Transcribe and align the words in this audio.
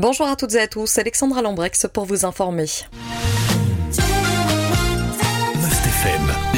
Bonjour 0.00 0.28
à 0.28 0.36
toutes 0.36 0.54
et 0.54 0.60
à 0.60 0.68
tous, 0.68 0.96
Alexandra 0.98 1.42
Lambrex 1.42 1.88
pour 1.92 2.04
vous 2.04 2.24
informer. 2.24 2.66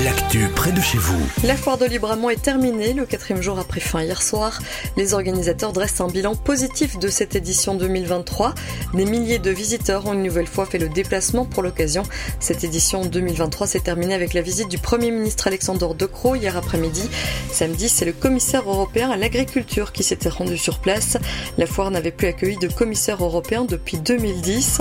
L'actu 0.05 0.49
près 0.55 0.73
de 0.73 0.81
chez 0.81 0.99
vous. 0.99 1.21
La 1.45 1.57
foire 1.57 1.77
de 1.77 1.85
Libramont 1.85 2.31
est 2.31 2.41
terminée, 2.41 2.93
le 2.93 3.05
quatrième 3.05 3.43
jour 3.43 3.59
après 3.59 3.81
fin 3.81 4.03
hier 4.03 4.23
soir. 4.23 4.61
Les 4.97 5.15
organisateurs 5.15 5.73
dressent 5.73 6.01
un 6.01 6.07
bilan 6.07 6.37
positif 6.37 6.99
de 6.99 7.09
cette 7.09 7.35
édition 7.35 7.75
2023. 7.75 8.55
Des 8.95 9.05
milliers 9.05 9.39
de 9.39 9.51
visiteurs 9.51 10.07
ont 10.07 10.15
une 10.15 10.23
nouvelle 10.23 10.47
fois 10.47 10.65
fait 10.65 10.79
le 10.79 10.89
déplacement 10.89 11.45
pour 11.45 11.63
l'occasion. 11.63 12.03
Cette 12.39 12.65
édition 12.65 13.05
2023 13.05 13.67
s'est 13.67 13.81
terminée 13.81 14.15
avec 14.15 14.33
la 14.33 14.43
visite 14.43 14.69
du 14.69 14.79
Premier 14.79 15.11
ministre 15.11 15.49
Alexandre 15.49 15.95
De 15.95 16.07
Croo 16.07 16.35
hier 16.35 16.57
après-midi. 16.57 17.09
Samedi, 17.53 17.89
c'est 17.89 18.07
le 18.07 18.13
commissaire 18.13 18.69
européen 18.69 19.11
à 19.11 19.17
l'agriculture 19.17 19.93
qui 19.93 20.03
s'était 20.03 20.29
rendu 20.29 20.57
sur 20.57 20.79
place. 20.79 21.19
La 21.59 21.67
foire 21.67 21.91
n'avait 21.91 22.13
plus 22.13 22.29
accueilli 22.29 22.57
de 22.57 22.69
commissaire 22.69 23.23
européen 23.23 23.65
depuis 23.65 23.99
2010. 23.99 24.81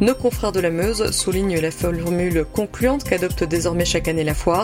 Nos 0.00 0.14
confrères 0.14 0.52
de 0.52 0.60
la 0.60 0.70
Meuse 0.70 1.10
soulignent 1.12 1.60
la 1.60 1.70
formule 1.70 2.44
concluante 2.52 3.04
qu'adopte 3.04 3.44
désormais 3.44 3.84
chaque 3.84 4.08
année 4.08 4.24
la 4.24 4.34
foire. 4.34 4.55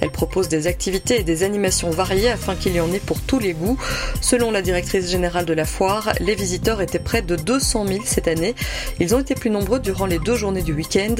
Elle 0.00 0.10
propose 0.10 0.48
des 0.48 0.66
activités 0.66 1.20
et 1.20 1.24
des 1.24 1.42
animations 1.42 1.90
variées 1.90 2.30
afin 2.30 2.54
qu'il 2.54 2.74
y 2.74 2.80
en 2.80 2.92
ait 2.92 3.00
pour 3.00 3.20
tous 3.20 3.38
les 3.38 3.52
goûts. 3.52 3.78
Selon 4.20 4.50
la 4.50 4.62
directrice 4.62 5.10
générale 5.10 5.44
de 5.44 5.52
la 5.52 5.64
foire, 5.64 6.12
les 6.20 6.34
visiteurs 6.34 6.80
étaient 6.80 6.98
près 6.98 7.22
de 7.22 7.36
200 7.36 7.86
000 7.86 8.00
cette 8.04 8.28
année. 8.28 8.54
Ils 9.00 9.14
ont 9.14 9.20
été 9.20 9.34
plus 9.34 9.50
nombreux 9.50 9.80
durant 9.80 10.06
les 10.06 10.18
deux 10.18 10.36
journées 10.36 10.62
du 10.62 10.72
week-end. 10.72 11.16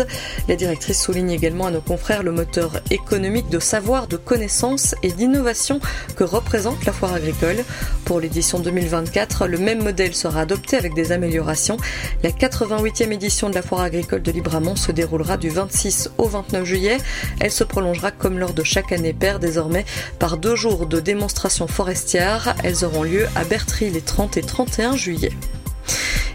La 0.49 0.57
directrice 0.57 1.03
souligne 1.03 1.31
également 1.31 1.67
à 1.67 1.71
nos 1.71 1.81
confrères 1.81 2.23
le 2.23 2.33
moteur 2.33 2.81
économique 2.91 3.49
de 3.49 3.59
savoir, 3.59 4.07
de 4.07 4.17
connaissances 4.17 4.95
et 5.03 5.13
d'innovation 5.13 5.81
que 6.17 6.25
représente 6.25 6.85
la 6.85 6.93
foire 6.93 7.15
agricole. 7.15 7.65
Pour 8.05 8.21
l'édition 8.21 8.59
2024, 8.59 9.47
le 9.47 9.59
même 9.59 9.83
modèle 9.83 10.15
sera 10.15 10.41
adopté 10.41 10.77
avec 10.77 10.95
des 10.95 11.13
améliorations. 11.13 11.77
La 12.23 12.31
88e 12.31 13.13
édition 13.13 13.51
de 13.51 13.55
la 13.55 13.63
foire 13.63 13.83
agricole 13.83 14.23
de 14.23 14.33
Libramont 14.33 14.77
se 14.77 14.93
déroulera 14.93 15.37
du 15.37 15.49
26 15.49 16.11
au 16.19 16.27
29 16.29 16.65
juillet. 16.65 16.99
Elle 17.41 17.51
se 17.51 17.65
prolongera 17.65 18.11
comme 18.19 18.39
lors 18.39 18.55
de 18.55 18.63
chaque 18.63 18.93
année 18.93 19.13
paire 19.13 19.39
désormais 19.39 19.85
par 20.19 20.37
deux 20.37 20.57
jours 20.57 20.87
de 20.87 21.01
démonstrations 21.01 21.67
forestières. 21.67 22.55
Elles 22.65 22.85
auront 22.85 23.03
lieu 23.03 23.27
à 23.35 23.45
Bertry 23.45 23.91
les 23.91 24.01
30 24.01 24.37
et 24.37 24.43
31 24.43 24.97
juillet. 24.97 25.33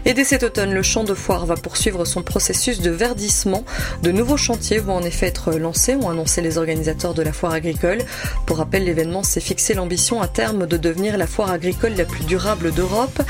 Et 0.04 0.14
dès 0.14 0.24
cet 0.24 0.42
automne, 0.42 0.74
le 0.74 0.82
champ 0.82 1.04
de 1.04 1.14
foire 1.14 1.46
va 1.46 1.54
poursuivre 1.54 2.04
son 2.04 2.22
processus 2.22 2.80
de 2.80 2.90
verdissement. 2.90 3.64
De 4.02 4.10
nouveaux 4.10 4.36
chantiers 4.36 4.78
vont 4.78 4.96
en 4.96 5.02
effet 5.02 5.26
être 5.26 5.52
lancés, 5.52 5.94
ont 5.94 6.10
annoncé 6.10 6.40
les 6.40 6.58
organisateurs 6.58 7.14
de 7.14 7.22
la 7.22 7.32
foire 7.32 7.52
agricole. 7.52 7.98
Pour 8.46 8.58
rappel, 8.58 8.84
l'événement 8.84 9.22
s'est 9.22 9.40
fixé 9.40 9.74
l'ambition 9.74 10.20
à 10.20 10.26
terme 10.26 10.66
de 10.66 10.76
devenir 10.76 11.16
la 11.16 11.28
foire 11.28 11.52
agricole 11.52 11.92
la 11.96 12.04
plus 12.04 12.24
durable 12.24 12.72
d'Europe. 12.72 13.22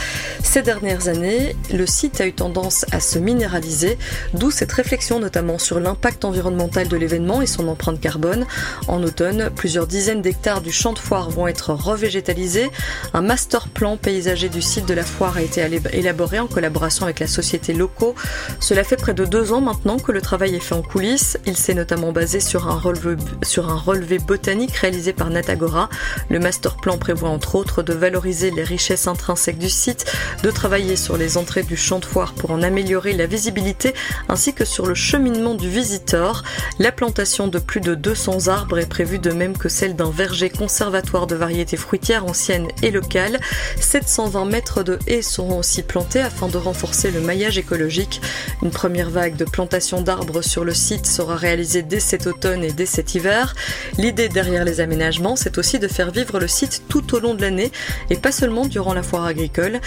Ces 0.52 0.60
dernières 0.60 1.08
années, 1.08 1.56
le 1.72 1.86
site 1.86 2.20
a 2.20 2.26
eu 2.26 2.34
tendance 2.34 2.84
à 2.92 3.00
se 3.00 3.18
minéraliser, 3.18 3.96
d'où 4.34 4.50
cette 4.50 4.70
réflexion 4.70 5.18
notamment 5.18 5.58
sur 5.58 5.80
l'impact 5.80 6.26
environnemental 6.26 6.88
de 6.88 6.96
l'événement 6.98 7.40
et 7.40 7.46
son 7.46 7.68
empreinte 7.68 7.98
carbone. 7.98 8.44
En 8.86 9.02
automne, 9.02 9.48
plusieurs 9.56 9.86
dizaines 9.86 10.20
d'hectares 10.20 10.60
du 10.60 10.70
champ 10.70 10.92
de 10.92 10.98
foire 10.98 11.30
vont 11.30 11.48
être 11.48 11.72
revégétalisés. 11.72 12.70
Un 13.14 13.22
master 13.22 13.66
plan 13.68 13.96
paysager 13.96 14.50
du 14.50 14.60
site 14.60 14.84
de 14.84 14.92
la 14.92 15.04
foire 15.04 15.38
a 15.38 15.40
été 15.40 15.66
élaboré 15.94 16.38
en 16.38 16.48
collaboration 16.48 17.06
avec 17.06 17.20
la 17.20 17.28
société 17.28 17.72
Loco. 17.72 18.14
Cela 18.60 18.84
fait 18.84 18.96
près 18.96 19.14
de 19.14 19.24
deux 19.24 19.54
ans 19.54 19.62
maintenant 19.62 19.98
que 19.98 20.12
le 20.12 20.20
travail 20.20 20.54
est 20.54 20.60
fait 20.60 20.74
en 20.74 20.82
coulisses. 20.82 21.38
Il 21.46 21.56
s'est 21.56 21.72
notamment 21.72 22.12
basé 22.12 22.40
sur 22.40 22.68
un 22.68 22.78
relevé, 22.78 23.16
sur 23.42 23.70
un 23.70 23.78
relevé 23.78 24.18
botanique 24.18 24.76
réalisé 24.76 25.14
par 25.14 25.30
Natagora. 25.30 25.88
Le 26.28 26.40
master 26.40 26.76
plan 26.76 26.98
prévoit 26.98 27.30
entre 27.30 27.54
autres 27.54 27.82
de 27.82 27.94
valoriser 27.94 28.50
les 28.50 28.64
richesses 28.64 29.06
intrinsèques 29.06 29.56
du 29.56 29.70
site, 29.70 30.04
de 30.42 30.50
travailler 30.50 30.96
sur 30.96 31.16
les 31.16 31.36
entrées 31.36 31.62
du 31.62 31.76
champ 31.76 31.98
de 31.98 32.04
foire 32.04 32.34
pour 32.34 32.50
en 32.50 32.62
améliorer 32.62 33.12
la 33.12 33.26
visibilité, 33.26 33.94
ainsi 34.28 34.54
que 34.54 34.64
sur 34.64 34.86
le 34.86 34.94
cheminement 34.94 35.54
du 35.54 35.68
visiteur. 35.68 36.42
La 36.78 36.92
plantation 36.92 37.48
de 37.48 37.58
plus 37.58 37.80
de 37.80 37.94
200 37.94 38.48
arbres 38.48 38.78
est 38.78 38.88
prévue 38.88 39.18
de 39.18 39.30
même 39.30 39.56
que 39.56 39.68
celle 39.68 39.94
d'un 39.94 40.10
verger 40.10 40.50
conservatoire 40.50 41.26
de 41.26 41.36
variétés 41.36 41.76
fruitières 41.76 42.24
anciennes 42.24 42.68
et 42.82 42.90
locales. 42.90 43.38
720 43.80 44.44
mètres 44.46 44.82
de 44.82 44.98
haies 45.06 45.22
seront 45.22 45.58
aussi 45.58 45.82
plantés 45.82 46.20
afin 46.20 46.48
de 46.48 46.58
renforcer 46.58 47.10
le 47.10 47.20
maillage 47.20 47.58
écologique. 47.58 48.20
Une 48.62 48.70
première 48.70 49.10
vague 49.10 49.36
de 49.36 49.44
plantation 49.44 50.00
d'arbres 50.00 50.42
sur 50.42 50.64
le 50.64 50.74
site 50.74 51.06
sera 51.06 51.36
réalisée 51.36 51.82
dès 51.82 52.00
cet 52.00 52.26
automne 52.26 52.64
et 52.64 52.72
dès 52.72 52.86
cet 52.86 53.14
hiver. 53.14 53.54
L'idée 53.98 54.28
derrière 54.28 54.64
les 54.64 54.80
aménagements, 54.80 55.36
c'est 55.36 55.58
aussi 55.58 55.78
de 55.78 55.88
faire 55.88 56.10
vivre 56.10 56.38
le 56.40 56.48
site 56.48 56.82
tout 56.88 57.14
au 57.14 57.20
long 57.20 57.34
de 57.34 57.42
l'année 57.42 57.70
et 58.10 58.16
pas 58.16 58.32
seulement 58.32 58.66
durant 58.66 58.94
la 58.94 59.02
foire 59.02 59.24
agricole. 59.24 59.80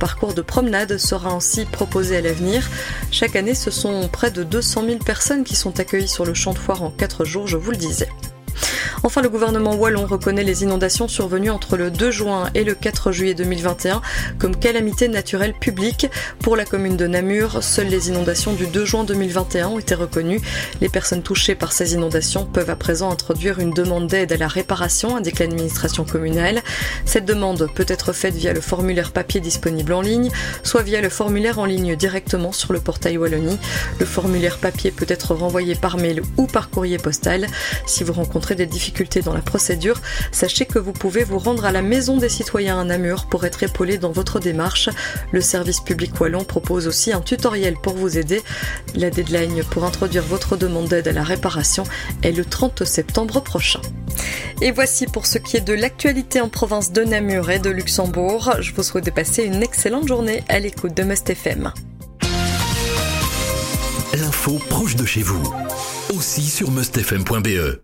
Parcours 0.00 0.34
de 0.34 0.42
promenade 0.42 0.96
sera 0.96 1.30
ainsi 1.30 1.66
proposé 1.66 2.16
à 2.16 2.20
l'avenir. 2.22 2.68
Chaque 3.12 3.36
année, 3.36 3.54
ce 3.54 3.70
sont 3.70 4.08
près 4.08 4.32
de 4.32 4.42
200 4.42 4.84
000 4.86 4.98
personnes 4.98 5.44
qui 5.44 5.54
sont 5.54 5.78
accueillies 5.78 6.08
sur 6.08 6.24
le 6.24 6.34
champ 6.34 6.52
de 6.52 6.58
foire 6.58 6.82
en 6.82 6.90
4 6.90 7.24
jours, 7.24 7.46
je 7.46 7.58
vous 7.58 7.70
le 7.70 7.76
disais. 7.76 8.08
Enfin, 9.02 9.22
le 9.22 9.30
gouvernement 9.30 9.74
wallon 9.76 10.04
reconnaît 10.04 10.44
les 10.44 10.62
inondations 10.62 11.08
survenues 11.08 11.48
entre 11.48 11.78
le 11.78 11.90
2 11.90 12.10
juin 12.10 12.50
et 12.54 12.64
le 12.64 12.74
4 12.74 13.12
juillet 13.12 13.32
2021 13.32 14.02
comme 14.38 14.54
calamité 14.54 15.08
naturelle 15.08 15.54
publique. 15.54 16.06
Pour 16.40 16.54
la 16.54 16.66
commune 16.66 16.98
de 16.98 17.06
Namur, 17.06 17.62
seules 17.62 17.88
les 17.88 18.10
inondations 18.10 18.52
du 18.52 18.66
2 18.66 18.84
juin 18.84 19.04
2021 19.04 19.68
ont 19.68 19.78
été 19.78 19.94
reconnues. 19.94 20.40
Les 20.82 20.90
personnes 20.90 21.22
touchées 21.22 21.54
par 21.54 21.72
ces 21.72 21.94
inondations 21.94 22.44
peuvent 22.44 22.68
à 22.68 22.76
présent 22.76 23.10
introduire 23.10 23.58
une 23.58 23.70
demande 23.70 24.06
d'aide 24.06 24.32
à 24.32 24.36
la 24.36 24.48
réparation, 24.48 25.16
indique 25.16 25.38
l'administration 25.38 26.04
communale. 26.04 26.60
Cette 27.06 27.24
demande 27.24 27.70
peut 27.74 27.86
être 27.88 28.12
faite 28.12 28.34
via 28.34 28.52
le 28.52 28.60
formulaire 28.60 29.12
papier 29.12 29.40
disponible 29.40 29.94
en 29.94 30.02
ligne, 30.02 30.30
soit 30.62 30.82
via 30.82 31.00
le 31.00 31.08
formulaire 31.08 31.58
en 31.58 31.64
ligne 31.64 31.96
directement 31.96 32.52
sur 32.52 32.74
le 32.74 32.80
portail 32.80 33.16
Wallonie. 33.16 33.58
Le 33.98 34.04
formulaire 34.04 34.58
papier 34.58 34.90
peut 34.90 35.06
être 35.08 35.34
renvoyé 35.34 35.74
par 35.74 35.96
mail 35.96 36.20
ou 36.36 36.46
par 36.46 36.68
courrier 36.68 36.98
postal. 36.98 37.46
Si 37.86 38.04
vous 38.04 38.12
rencontrez 38.12 38.54
des 38.54 38.66
dans 39.24 39.34
la 39.34 39.40
procédure, 39.40 40.00
sachez 40.32 40.66
que 40.66 40.78
vous 40.78 40.92
pouvez 40.92 41.24
vous 41.24 41.38
rendre 41.38 41.64
à 41.64 41.72
la 41.72 41.82
Maison 41.82 42.16
des 42.16 42.28
citoyens 42.28 42.80
à 42.80 42.84
Namur 42.84 43.26
pour 43.26 43.44
être 43.44 43.62
épaulé 43.62 43.98
dans 43.98 44.10
votre 44.12 44.40
démarche. 44.40 44.88
Le 45.32 45.40
service 45.40 45.80
public 45.80 46.20
wallon 46.20 46.44
propose 46.44 46.86
aussi 46.86 47.12
un 47.12 47.20
tutoriel 47.20 47.76
pour 47.82 47.94
vous 47.94 48.18
aider. 48.18 48.42
La 48.94 49.10
deadline 49.10 49.62
pour 49.70 49.84
introduire 49.84 50.22
votre 50.22 50.56
demande 50.56 50.88
d'aide 50.88 51.08
à 51.08 51.12
la 51.12 51.22
réparation 51.22 51.84
est 52.22 52.32
le 52.32 52.44
30 52.44 52.84
septembre 52.84 53.40
prochain. 53.40 53.80
Et 54.60 54.70
voici 54.70 55.06
pour 55.06 55.26
ce 55.26 55.38
qui 55.38 55.56
est 55.56 55.66
de 55.66 55.72
l'actualité 55.72 56.40
en 56.40 56.48
province 56.48 56.92
de 56.92 57.02
Namur 57.02 57.50
et 57.50 57.58
de 57.58 57.70
Luxembourg. 57.70 58.52
Je 58.60 58.72
vous 58.74 58.82
souhaite 58.82 59.06
de 59.06 59.10
passer 59.10 59.44
une 59.44 59.62
excellente 59.62 60.08
journée 60.08 60.44
à 60.48 60.58
l'écoute 60.58 60.94
de 60.94 61.02
Must 61.02 61.30
FM. 61.30 61.72
L'info 64.14 64.60
proche 64.68 64.96
de 64.96 65.06
chez 65.06 65.22
vous, 65.22 65.42
aussi 66.12 66.42
sur 66.42 66.70
mustfm.be. 66.70 67.78